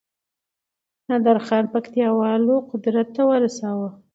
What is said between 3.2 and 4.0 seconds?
ورساوه